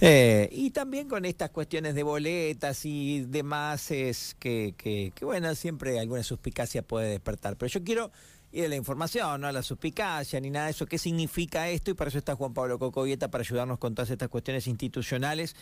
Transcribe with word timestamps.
Eh, 0.00 0.48
y 0.52 0.70
también 0.70 1.08
con 1.08 1.24
estas 1.24 1.50
cuestiones 1.50 1.94
de 1.94 2.02
boletas 2.02 2.84
y 2.84 3.22
demás, 3.22 3.90
es 3.90 4.36
que, 4.38 4.74
que, 4.76 5.12
bueno, 5.24 5.54
siempre 5.54 5.98
alguna 5.98 6.22
suspicacia 6.22 6.82
puede 6.82 7.10
despertar. 7.10 7.56
Pero 7.56 7.70
yo 7.70 7.84
quiero 7.84 8.10
ir 8.52 8.64
a 8.64 8.68
la 8.68 8.76
información, 8.76 9.40
no 9.40 9.46
a 9.46 9.52
la 9.52 9.62
suspicacia 9.62 10.40
ni 10.40 10.50
nada 10.50 10.66
de 10.66 10.72
eso. 10.72 10.86
¿Qué 10.86 10.98
significa 10.98 11.68
esto? 11.68 11.90
Y 11.90 11.94
para 11.94 12.08
eso 12.08 12.18
está 12.18 12.34
Juan 12.34 12.54
Pablo 12.54 12.78
Cocovieta 12.78 13.30
para 13.30 13.42
ayudarnos 13.42 13.78
con 13.78 13.94
todas 13.94 14.10
estas 14.10 14.28
cuestiones 14.28 14.66
institucionales, 14.66 15.56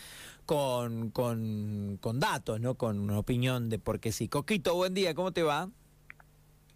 con, 0.47 1.11
con, 1.11 1.99
con 2.01 2.21
datos, 2.21 2.61
¿no? 2.61 2.77
Con 2.77 2.99
una 2.99 3.19
opinión 3.19 3.69
de 3.69 3.79
por 3.79 4.01
qué 4.01 4.13
sí. 4.13 4.29
Coquito, 4.29 4.75
buen 4.75 4.95
día, 4.95 5.15
¿cómo 5.15 5.33
te 5.33 5.43
va? 5.43 5.71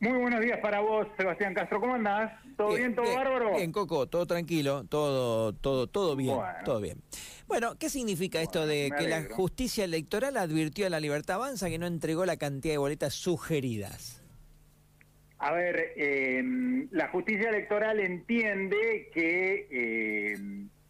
Muy 0.03 0.19
buenos 0.19 0.41
días 0.41 0.59
para 0.59 0.81
vos, 0.81 1.07
Sebastián 1.17 1.55
Castro. 1.55 1.79
¿Cómo 1.79 1.95
andás? 1.95 2.33
¿Todo 2.57 2.75
bien, 2.75 2.93
todo 2.93 3.15
bárbaro? 3.15 3.55
Bien, 3.55 3.71
Coco, 3.71 4.09
todo 4.09 4.27
tranquilo, 4.27 4.83
todo, 4.89 5.53
todo, 5.53 5.87
todo 5.87 6.17
bien, 6.17 6.37
todo 6.65 6.81
bien. 6.81 6.99
Bueno, 7.47 7.79
¿qué 7.79 7.89
significa 7.89 8.43
esto 8.43 8.67
de 8.67 8.91
que 8.99 9.07
la 9.07 9.23
justicia 9.31 9.85
electoral 9.85 10.37
advirtió 10.39 10.89
a 10.89 10.91
la 10.91 10.99
Libertad 10.99 11.37
Avanza 11.37 11.69
que 11.69 11.79
no 11.79 11.87
entregó 11.87 12.27
la 12.27 12.37
cantidad 12.37 12.75
de 12.75 12.79
boletas 12.79 13.15
sugeridas? 13.15 14.21
A 15.39 15.53
ver, 15.53 15.93
eh, 15.95 16.43
la 16.91 17.07
justicia 17.07 17.51
electoral 17.51 18.01
entiende 18.01 19.09
que 19.15 19.69
eh, 19.71 20.37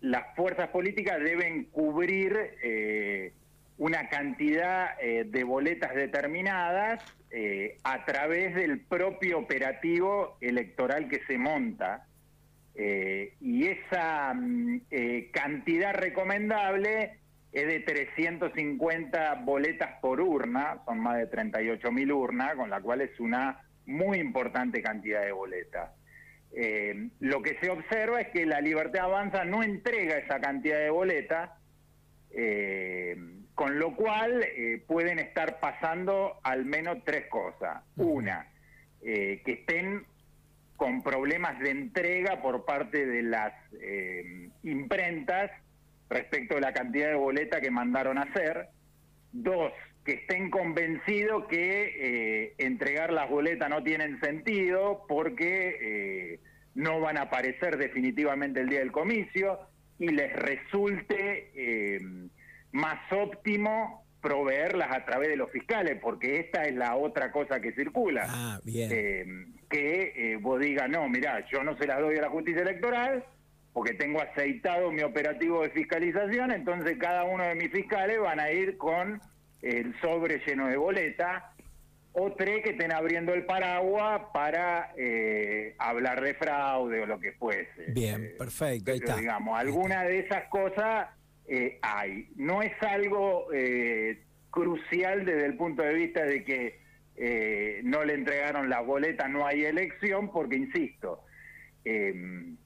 las 0.01 0.35
fuerzas 0.35 0.71
políticas 0.71 1.23
deben 1.23 1.65
cubrir 1.65 2.35
eh, 2.63 3.35
una 3.77 4.09
cantidad 4.09 4.97
de 4.99 5.45
boletas 5.45 5.95
determinadas 5.95 7.05
eh, 7.35 7.79
a 7.83 8.05
través 8.05 8.55
del 8.55 8.81
propio 8.81 9.39
operativo 9.39 10.37
electoral 10.43 11.09
que 11.09 11.23
se 11.27 11.39
monta. 11.39 12.07
Eh, 12.75 13.37
y 13.41 13.69
esa 13.69 14.35
mm, 14.35 14.83
eh, 14.91 15.31
cantidad 15.33 15.95
recomendable 15.95 17.21
es 17.51 17.67
de 17.67 17.81
350 17.81 19.35
boletas 19.47 19.99
por 20.03 20.21
urna, 20.21 20.83
son 20.85 21.01
más 21.01 21.17
de 21.17 21.27
38 21.27 21.91
mil 21.91 22.13
urnas, 22.13 22.55
con 22.55 22.69
la 22.69 22.83
cual 22.83 23.01
es 23.01 23.19
una 23.19 23.63
muy 23.87 24.19
importante 24.19 24.83
cantidad 24.83 25.23
de 25.23 25.33
boletas. 25.33 25.91
lo 27.21 27.41
que 27.41 27.59
se 27.61 27.71
observa 27.71 28.21
es 28.21 28.29
que 28.29 28.45
la 28.45 28.61
Libertad 28.61 29.07
Avanza 29.07 29.45
no 29.47 29.63
entrega 29.63 30.19
esa 30.19 30.39
cantidad 30.39 30.79
de 30.79 30.91
boletas, 30.91 31.51
con 33.55 33.79
lo 33.79 33.95
cual 33.95 34.43
eh, 34.43 34.83
pueden 34.87 35.19
estar 35.19 35.61
pasando 35.61 36.39
al 36.43 36.65
menos 36.65 36.99
tres 37.05 37.27
cosas. 37.29 37.83
Una, 37.97 38.49
eh, 39.03 39.43
que 39.45 39.53
estén 39.53 40.05
con 40.77 41.03
problemas 41.03 41.59
de 41.61 41.71
entrega 41.71 42.41
por 42.41 42.65
parte 42.65 43.07
de 43.07 43.23
las 43.23 43.53
eh, 43.81 44.49
imprentas 44.63 45.51
respecto 46.09 46.57
a 46.57 46.61
la 46.61 46.73
cantidad 46.73 47.09
de 47.09 47.15
boleta 47.15 47.61
que 47.61 47.71
mandaron 47.71 48.19
a 48.19 48.23
hacer. 48.23 48.69
Dos, 49.33 49.73
que 50.05 50.15
estén 50.15 50.51
convencidos 50.51 51.47
que 51.47 52.55
entregar 52.59 53.13
las 53.13 53.31
boletas 53.31 53.71
no 53.71 53.83
tienen 53.83 54.21
sentido 54.21 55.07
porque 55.09 56.39
no 56.75 57.01
van 57.01 57.17
a 57.17 57.23
aparecer 57.23 57.79
definitivamente 57.79 58.61
el 58.61 58.69
día 58.69 58.81
del 58.81 58.93
comicio 58.93 59.61
y 59.99 60.09
les 60.09 60.33
resulte 60.35 62.29
más 62.73 63.01
óptimo 63.13 64.05
proveerlas 64.21 64.95
a 64.95 65.05
través 65.05 65.29
de 65.29 65.37
los 65.37 65.51
fiscales, 65.51 65.99
porque 66.01 66.39
esta 66.39 66.65
es 66.65 66.75
la 66.75 66.97
otra 66.97 67.33
cosa 67.33 67.61
que 67.61 67.73
circula. 67.73 68.27
Ah, 68.29 68.61
bien. 68.65 68.91
Eh, 68.93 69.27
que 69.69 70.13
eh, 70.15 70.37
vos 70.37 70.61
digas, 70.61 70.89
no, 70.89 71.09
mirá, 71.09 71.45
yo 71.51 71.65
no 71.65 71.77
se 71.77 71.87
las 71.87 72.01
doy 72.01 72.19
a 72.19 72.23
la 72.23 72.31
justicia 72.31 72.63
electoral 72.63 73.25
porque 73.73 73.95
tengo 73.95 74.21
aceitado 74.21 74.93
mi 74.93 75.03
operativo 75.03 75.63
de 75.63 75.71
fiscalización, 75.71 76.53
entonces 76.53 76.97
cada 76.99 77.25
uno 77.25 77.45
de 77.45 77.55
mis 77.55 77.71
fiscales 77.71 78.21
van 78.21 78.39
a 78.39 78.51
ir 78.51 78.77
con 78.77 79.21
el 79.63 79.99
sobre 80.01 80.41
lleno 80.47 80.69
de 80.69 80.77
boleta, 80.77 81.53
o 82.13 82.33
tres 82.33 82.63
que 82.63 82.71
estén 82.71 82.93
abriendo 82.93 83.33
el 83.33 83.47
paraguas 83.47 84.21
para 84.35 84.93
eh, 84.97 85.75
hablar 85.79 86.21
de 86.21 86.35
fraude 86.35 87.01
o 87.01 87.07
lo 87.07 87.19
que 87.19 87.33
fuese. 87.33 87.87
Bien, 87.89 88.35
perfecto, 88.37 88.93
ahí 88.93 88.99
está. 88.99 89.17
Digamos, 89.17 89.59
alguna 89.59 90.05
de 90.05 90.19
esas 90.19 90.45
cosas 90.49 91.09
eh, 91.47 91.79
hay. 91.83 92.29
No 92.37 92.63
es 92.63 92.73
algo 92.83 93.53
eh, 93.53 94.23
crucial 94.51 95.25
desde 95.25 95.47
el 95.47 95.57
punto 95.57 95.83
de 95.83 95.95
vista 95.95 96.25
de 96.25 96.45
que 96.45 96.81
eh, 97.17 97.81
no 97.85 98.05
le 98.05 98.15
entregaron 98.15 98.69
las 98.71 98.85
boletas, 98.87 99.29
no 99.29 99.47
hay 99.47 99.65
elección, 99.65 100.31
porque, 100.33 100.57
insisto, 100.57 101.25
em, 101.85 102.57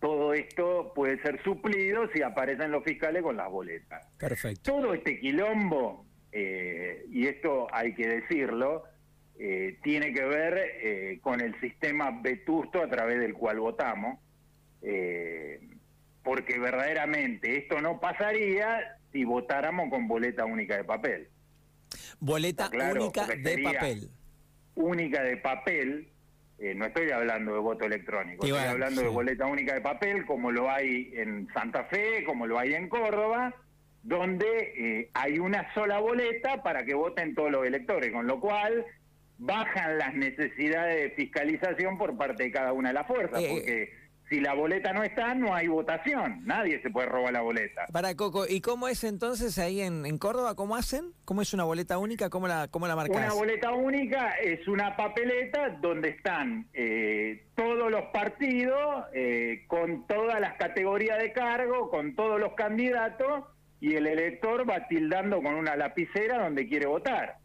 todo 0.00 0.34
esto 0.34 0.92
puede 0.94 1.22
ser 1.22 1.42
suplido 1.42 2.08
si 2.12 2.22
aparecen 2.22 2.70
los 2.70 2.82
fiscales 2.84 3.22
con 3.22 3.36
las 3.36 3.48
boletas. 3.50 4.04
Perfecto. 4.18 4.72
Todo 4.72 4.94
este 4.94 5.20
quilombo, 5.20 6.06
y 6.32 7.26
esto 7.26 7.68
hay 7.72 7.94
que 7.94 8.08
decirlo, 8.08 8.84
tiene 9.82 10.12
que 10.12 10.24
ver 10.24 11.20
con 11.20 11.40
el 11.40 11.58
sistema 11.60 12.20
vetusto 12.20 12.82
a 12.82 12.88
través 12.88 13.20
del 13.20 13.34
cual 13.34 13.60
votamos 13.60 14.18
porque 16.22 16.58
verdaderamente 16.58 17.58
esto 17.58 17.80
no 17.80 18.00
pasaría 18.00 18.96
si 19.12 19.24
votáramos 19.24 19.90
con 19.90 20.08
boleta 20.08 20.44
única 20.44 20.76
de 20.76 20.84
papel. 20.84 21.28
Boleta 22.20 22.70
única 22.70 23.26
de 23.26 23.58
papel. 23.58 24.10
Única 24.74 25.22
de 25.22 25.36
papel, 25.36 26.08
eh, 26.58 26.74
no 26.74 26.86
estoy 26.86 27.10
hablando 27.10 27.52
de 27.52 27.58
voto 27.60 27.84
electrónico, 27.84 28.46
estoy 28.46 28.58
hablando 28.64 29.02
de 29.02 29.08
boleta 29.08 29.46
única 29.46 29.74
de 29.74 29.82
papel 29.82 30.24
como 30.24 30.50
lo 30.50 30.70
hay 30.70 31.10
en 31.14 31.48
Santa 31.52 31.84
Fe, 31.84 32.24
como 32.24 32.46
lo 32.46 32.58
hay 32.58 32.72
en 32.74 32.88
Córdoba, 32.88 33.54
donde 34.02 34.46
eh, 34.76 35.10
hay 35.12 35.38
una 35.38 35.72
sola 35.74 35.98
boleta 35.98 36.62
para 36.62 36.84
que 36.84 36.94
voten 36.94 37.34
todos 37.34 37.50
los 37.50 37.66
electores, 37.66 38.12
con 38.12 38.26
lo 38.26 38.40
cual 38.40 38.86
bajan 39.38 39.98
las 39.98 40.14
necesidades 40.14 41.02
de 41.02 41.10
fiscalización 41.10 41.98
por 41.98 42.16
parte 42.16 42.44
de 42.44 42.50
cada 42.50 42.72
una 42.72 42.88
de 42.90 42.94
las 42.94 43.06
fuerzas, 43.06 43.42
eh, 43.42 43.48
porque 43.50 43.92
si 44.32 44.40
la 44.40 44.54
boleta 44.54 44.94
no 44.94 45.04
está, 45.04 45.34
no 45.34 45.54
hay 45.54 45.68
votación. 45.68 46.40
Nadie 46.46 46.80
se 46.80 46.88
puede 46.88 47.06
robar 47.06 47.34
la 47.34 47.42
boleta. 47.42 47.84
Para 47.92 48.14
Coco, 48.14 48.46
¿y 48.48 48.62
cómo 48.62 48.88
es 48.88 49.04
entonces 49.04 49.58
ahí 49.58 49.82
en, 49.82 50.16
Córdoba? 50.16 50.54
¿Cómo 50.54 50.74
hacen? 50.74 51.12
¿Cómo 51.26 51.42
es 51.42 51.52
una 51.52 51.64
boleta 51.64 51.98
única? 51.98 52.30
¿Cómo 52.30 52.48
la, 52.48 52.66
cómo 52.68 52.86
la 52.86 52.96
marcas? 52.96 53.14
Una 53.14 53.34
boleta 53.34 53.72
única 53.72 54.30
es 54.42 54.66
una 54.68 54.96
papeleta 54.96 55.68
donde 55.82 56.08
están 56.08 56.66
eh, 56.72 57.44
todos 57.54 57.90
los 57.90 58.04
partidos, 58.04 59.04
eh, 59.12 59.64
con 59.66 60.06
todas 60.06 60.40
las 60.40 60.54
categorías 60.54 61.18
de 61.18 61.34
cargo, 61.34 61.90
con 61.90 62.14
todos 62.14 62.40
los 62.40 62.54
candidatos, 62.54 63.44
y 63.80 63.96
el 63.96 64.06
elector 64.06 64.68
va 64.68 64.88
tildando 64.88 65.42
con 65.42 65.56
una 65.56 65.76
lapicera 65.76 66.42
donde 66.42 66.66
quiere 66.66 66.86
votar. 66.86 67.36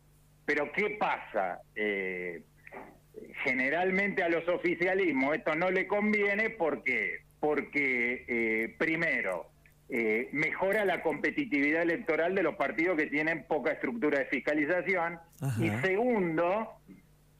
Pero 0.45 0.71
¿qué 0.71 0.91
pasa? 0.97 1.59
Eh, 1.75 2.43
generalmente 3.43 4.23
a 4.23 4.29
los 4.29 4.47
oficialismos 4.47 5.35
esto 5.35 5.55
no 5.55 5.71
le 5.71 5.87
conviene 5.87 6.49
porque, 6.49 7.21
porque 7.39 8.25
eh, 8.27 8.75
primero, 8.77 9.47
eh, 9.89 10.29
mejora 10.31 10.85
la 10.85 11.01
competitividad 11.01 11.83
electoral 11.83 12.35
de 12.35 12.43
los 12.43 12.55
partidos 12.55 12.97
que 12.97 13.07
tienen 13.07 13.45
poca 13.47 13.71
estructura 13.71 14.19
de 14.19 14.25
fiscalización 14.25 15.19
y 15.59 15.69
segundo, 15.81 16.73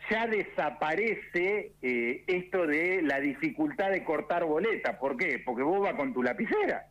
ya 0.10 0.28
desaparece 0.28 1.74
eh, 1.82 2.24
esto 2.28 2.66
de 2.66 3.02
la 3.02 3.20
dificultad 3.20 3.92
de 3.92 4.04
cortar 4.04 4.46
boleta. 4.46 4.98
¿Por 5.00 5.18
qué? 5.18 5.42
Porque 5.44 5.64
vos 5.64 5.82
vas 5.82 5.96
con 5.96 6.14
tu 6.14 6.24
lapicera 6.24 6.88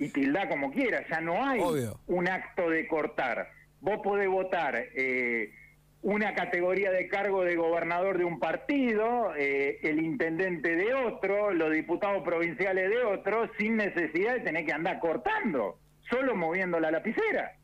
y 0.00 0.08
tilda 0.08 0.48
como 0.48 0.72
quieras, 0.72 1.04
ya 1.10 1.20
no 1.20 1.44
hay 1.44 1.60
un 2.06 2.28
acto 2.28 2.70
de 2.70 2.88
cortar. 2.88 3.50
Vos 3.80 4.00
podés 4.02 4.28
votar 4.28 4.74
eh, 4.94 5.52
una 6.02 6.34
categoría 6.34 6.90
de 6.90 7.08
cargo 7.08 7.44
de 7.44 7.56
gobernador 7.56 8.16
de 8.16 8.24
un 8.24 8.38
partido, 8.38 9.34
eh, 9.36 9.78
el 9.82 10.02
intendente 10.02 10.74
de 10.74 10.94
otro, 10.94 11.52
los 11.52 11.72
diputados 11.72 12.22
provinciales 12.24 12.88
de 12.88 13.02
otro, 13.04 13.50
sin 13.58 13.76
necesidad 13.76 14.34
de 14.34 14.40
tener 14.40 14.64
que 14.64 14.72
andar 14.72 14.98
cortando, 14.98 15.78
solo 16.08 16.34
moviendo 16.34 16.80
la 16.80 16.90
lapicera. 16.90 17.56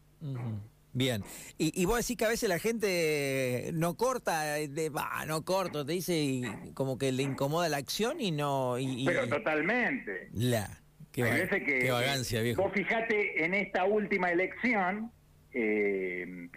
Bien, 0.93 1.23
y, 1.59 1.81
y, 1.81 1.85
vos 1.85 1.99
decís 1.99 2.17
que 2.17 2.25
a 2.25 2.29
veces 2.29 2.49
la 2.49 2.59
gente 2.59 3.71
no 3.75 3.97
corta, 3.97 4.55
de, 4.55 4.91
no 5.27 5.45
corto, 5.45 5.85
te 5.85 5.93
dice 5.93 6.17
y 6.17 6.43
como 6.73 6.97
que 6.97 7.13
le 7.13 7.23
incomoda 7.23 7.69
la 7.69 7.77
acción 7.77 8.19
y 8.21 8.33
no... 8.33 8.79
Y, 8.79 9.05
Pero 9.05 9.29
totalmente. 9.29 10.31
La, 10.33 10.81
qué, 11.13 11.49
que, 11.67 11.91
vagancia, 11.91 12.41
viejo. 12.41 12.63
Vos 12.63 12.73
fijate 12.73 13.45
en 13.45 13.53
esta 13.53 13.85
última 13.85 14.31
elección, 14.31 15.13
eh, 15.53 16.49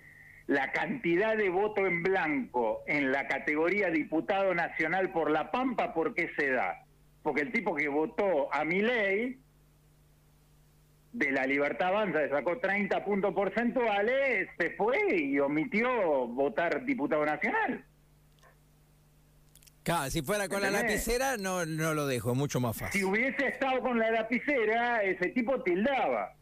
la 0.49 0.71
cantidad 0.71 1.37
de 1.37 1.47
voto 1.51 1.85
en 1.85 2.01
blanco 2.01 2.81
en 2.87 3.11
la 3.11 3.27
categoría 3.27 3.91
diputado 3.91 4.55
nacional 4.55 5.11
por 5.11 5.29
La 5.29 5.51
Pampa, 5.51 5.93
¿por 5.93 6.15
qué 6.15 6.31
se 6.35 6.49
da? 6.49 6.85
Porque 7.21 7.41
el 7.41 7.51
tipo 7.51 7.75
que 7.75 7.87
votó 7.87 8.51
a 8.51 8.65
mi 8.65 8.81
ley 8.81 9.39
de 11.13 11.31
la 11.31 11.45
Libertad 11.45 11.89
Avanza, 11.89 12.21
le 12.21 12.29
sacó 12.29 12.57
30 12.57 13.05
puntos 13.05 13.31
porcentuales, 13.35 14.49
se 14.57 14.71
fue 14.71 15.17
y 15.17 15.39
omitió 15.39 15.87
votar 16.27 16.83
diputado 16.83 17.23
nacional. 17.23 17.85
Claro, 19.83 20.09
si 20.09 20.23
fuera 20.23 20.49
con 20.49 20.63
la 20.63 20.71
lapicera 20.71 21.37
no, 21.37 21.63
no 21.67 21.93
lo 21.93 22.07
dejo, 22.07 22.33
mucho 22.33 22.59
más 22.59 22.75
fácil. 22.75 23.01
Si 23.01 23.05
hubiese 23.05 23.49
estado 23.49 23.81
con 23.81 23.99
la 23.99 24.09
lapicera, 24.09 25.03
ese 25.03 25.29
tipo 25.29 25.61
tildaba. 25.61 26.33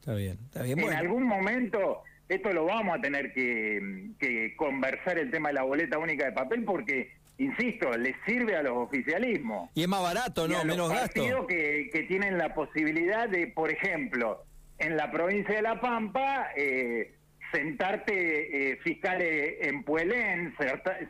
Está 0.00 0.14
bien, 0.14 0.36
está 0.46 0.62
bien. 0.64 0.80
En 0.80 0.92
algún 0.94 1.22
momento 1.22 2.02
esto 2.30 2.52
lo 2.52 2.64
vamos 2.64 2.98
a 2.98 3.00
tener 3.00 3.32
que, 3.32 4.10
que 4.18 4.54
conversar 4.56 5.18
el 5.18 5.30
tema 5.30 5.48
de 5.48 5.54
la 5.56 5.62
boleta 5.64 5.98
única 5.98 6.24
de 6.24 6.32
papel 6.32 6.64
porque 6.64 7.12
insisto, 7.40 7.90
le 7.96 8.14
sirve 8.26 8.54
a 8.54 8.62
los 8.62 8.76
oficialismos. 8.76 9.70
Y 9.74 9.82
es 9.82 9.88
más 9.88 10.02
barato, 10.02 10.46
¿no? 10.46 10.62
Menos 10.64 10.90
gasto. 10.90 11.46
Que, 11.46 11.88
que 11.90 12.02
tienen 12.02 12.36
la 12.36 12.54
posibilidad 12.54 13.28
de, 13.28 13.46
por 13.46 13.70
ejemplo, 13.70 14.44
en 14.78 14.96
la 14.96 15.10
provincia 15.10 15.54
de 15.54 15.62
La 15.62 15.80
Pampa, 15.80 16.48
eh, 16.54 17.14
sentarte 17.50 18.72
eh, 18.72 18.76
fiscales 18.84 19.56
en 19.62 19.82
Puelén, 19.84 20.54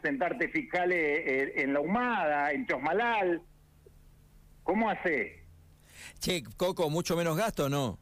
sentarte 0.02 0.48
fiscales 0.48 0.98
eh, 0.98 1.52
en 1.56 1.74
La 1.74 1.80
Humada, 1.80 2.52
en 2.52 2.66
Chosmalal. 2.66 3.42
¿Cómo 4.62 4.88
hace? 4.88 5.44
Che, 6.20 6.44
Coco, 6.56 6.90
mucho 6.90 7.16
menos 7.16 7.36
gasto, 7.36 7.68
¿no? 7.68 7.98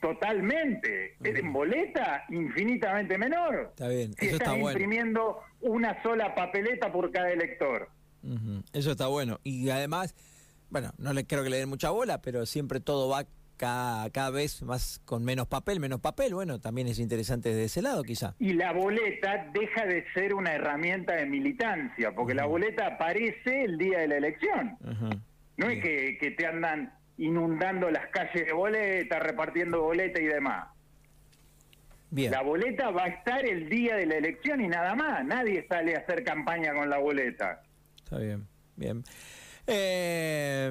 Totalmente. 0.00 1.16
En 1.22 1.52
boleta, 1.52 2.24
infinitamente 2.30 3.18
menor. 3.18 3.68
Está 3.70 3.88
bien, 3.88 4.14
si 4.14 4.26
eso 4.26 4.36
está 4.36 4.52
bueno. 4.52 4.70
imprimiendo 4.70 5.40
una 5.60 6.02
sola 6.02 6.34
papeleta 6.34 6.90
por 6.90 7.10
cada 7.10 7.30
elector. 7.30 7.88
Eso 8.72 8.92
está 8.92 9.06
bueno. 9.08 9.40
Y 9.42 9.68
además, 9.70 10.14
bueno, 10.70 10.92
no 10.98 11.12
le 11.12 11.26
creo 11.26 11.42
que 11.42 11.50
le 11.50 11.58
den 11.58 11.68
mucha 11.68 11.90
bola, 11.90 12.22
pero 12.22 12.46
siempre 12.46 12.80
todo 12.80 13.08
va 13.08 13.26
cada, 13.56 14.08
cada 14.08 14.30
vez 14.30 14.62
más 14.62 15.02
con 15.04 15.22
menos 15.22 15.46
papel, 15.46 15.80
menos 15.80 16.00
papel. 16.00 16.34
Bueno, 16.34 16.60
también 16.60 16.88
es 16.88 16.98
interesante 16.98 17.50
desde 17.50 17.64
ese 17.64 17.82
lado, 17.82 18.02
quizá. 18.02 18.34
Y 18.38 18.54
la 18.54 18.72
boleta 18.72 19.50
deja 19.52 19.84
de 19.84 20.04
ser 20.14 20.34
una 20.34 20.54
herramienta 20.54 21.14
de 21.14 21.26
militancia, 21.26 22.14
porque 22.14 22.32
la 22.34 22.46
boleta 22.46 22.86
aparece 22.86 23.64
el 23.64 23.76
día 23.76 23.98
de 23.98 24.08
la 24.08 24.16
elección. 24.16 24.78
No 25.58 25.68
es 25.68 25.82
que, 25.82 26.16
que 26.18 26.30
te 26.30 26.46
andan 26.46 26.94
inundando 27.20 27.90
las 27.90 28.06
calles 28.08 28.46
de 28.46 28.52
boleta, 28.52 29.18
repartiendo 29.18 29.82
boleta 29.82 30.20
y 30.20 30.24
demás. 30.24 30.68
Bien. 32.10 32.32
La 32.32 32.42
boleta 32.42 32.90
va 32.90 33.04
a 33.04 33.08
estar 33.08 33.44
el 33.44 33.68
día 33.68 33.94
de 33.96 34.06
la 34.06 34.16
elección 34.16 34.60
y 34.60 34.68
nada 34.68 34.94
más. 34.94 35.24
Nadie 35.24 35.64
sale 35.68 35.94
a 35.94 36.00
hacer 36.00 36.24
campaña 36.24 36.74
con 36.74 36.90
la 36.90 36.98
boleta. 36.98 37.62
Está 38.02 38.18
bien, 38.18 38.48
bien. 38.74 39.04
Eh, 39.66 40.70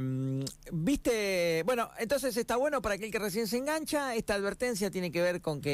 Viste, 0.72 1.64
bueno, 1.66 1.90
entonces 1.98 2.36
está 2.36 2.58
bueno 2.58 2.82
para 2.82 2.96
aquel 2.96 3.12
que 3.12 3.20
recién 3.20 3.48
se 3.48 3.58
engancha. 3.58 4.16
Esta 4.16 4.34
advertencia 4.34 4.92
tiene 4.92 5.12
que 5.12 5.22
ver 5.22 5.42
con 5.42 5.62
que 5.62 5.68